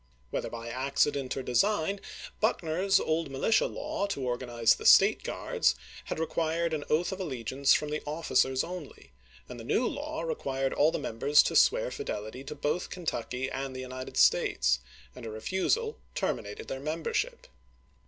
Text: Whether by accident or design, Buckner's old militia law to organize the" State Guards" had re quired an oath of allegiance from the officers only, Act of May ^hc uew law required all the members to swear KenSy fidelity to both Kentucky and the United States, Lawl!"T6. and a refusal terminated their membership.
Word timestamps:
Whether 0.31 0.49
by 0.49 0.67
accident 0.69 1.37
or 1.37 1.43
design, 1.43 2.01
Buckner's 2.39 2.99
old 2.99 3.29
militia 3.29 3.67
law 3.67 4.07
to 4.07 4.25
organize 4.25 4.73
the" 4.73 4.85
State 4.97 5.21
Guards" 5.23 5.75
had 6.05 6.17
re 6.17 6.25
quired 6.25 6.73
an 6.73 6.83
oath 6.89 7.11
of 7.11 7.19
allegiance 7.19 7.75
from 7.75 7.89
the 7.89 8.01
officers 8.07 8.63
only, 8.63 9.11
Act 9.47 9.51
of 9.61 9.67
May 9.67 9.75
^hc 9.75 9.77
uew 9.79 9.93
law 9.93 10.21
required 10.23 10.73
all 10.73 10.91
the 10.91 10.97
members 10.97 11.43
to 11.43 11.55
swear 11.55 11.89
KenSy 11.89 11.93
fidelity 11.97 12.43
to 12.47 12.55
both 12.55 12.89
Kentucky 12.89 13.51
and 13.51 13.75
the 13.75 13.81
United 13.81 14.17
States, 14.17 14.79
Lawl!"T6. 15.15 15.17
and 15.17 15.25
a 15.27 15.29
refusal 15.29 15.99
terminated 16.15 16.67
their 16.67 16.79
membership. 16.79 17.45